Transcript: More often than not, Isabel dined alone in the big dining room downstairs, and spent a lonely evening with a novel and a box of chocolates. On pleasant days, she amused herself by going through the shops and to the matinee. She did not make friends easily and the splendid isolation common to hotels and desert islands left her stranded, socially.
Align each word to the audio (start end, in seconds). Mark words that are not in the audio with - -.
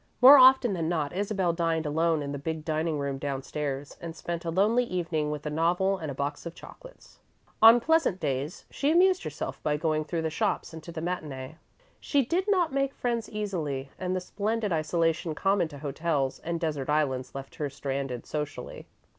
More 0.19 0.39
often 0.39 0.73
than 0.73 0.89
not, 0.89 1.13
Isabel 1.15 1.53
dined 1.53 1.85
alone 1.85 2.23
in 2.23 2.31
the 2.31 2.39
big 2.39 2.65
dining 2.65 2.97
room 2.97 3.19
downstairs, 3.19 3.97
and 4.01 4.15
spent 4.15 4.43
a 4.43 4.49
lonely 4.49 4.83
evening 4.85 5.29
with 5.29 5.45
a 5.45 5.51
novel 5.51 5.99
and 5.99 6.09
a 6.09 6.15
box 6.15 6.47
of 6.47 6.55
chocolates. 6.55 7.19
On 7.61 7.79
pleasant 7.79 8.19
days, 8.19 8.65
she 8.71 8.89
amused 8.89 9.21
herself 9.23 9.61
by 9.61 9.77
going 9.77 10.03
through 10.05 10.23
the 10.23 10.31
shops 10.31 10.73
and 10.73 10.81
to 10.81 10.91
the 10.91 11.01
matinee. 11.01 11.57
She 11.99 12.25
did 12.25 12.45
not 12.49 12.73
make 12.73 12.95
friends 12.95 13.29
easily 13.29 13.91
and 13.99 14.15
the 14.15 14.21
splendid 14.21 14.73
isolation 14.73 15.35
common 15.35 15.67
to 15.67 15.77
hotels 15.77 16.39
and 16.39 16.59
desert 16.59 16.89
islands 16.89 17.35
left 17.35 17.53
her 17.57 17.69
stranded, 17.69 18.25
socially. 18.25 18.87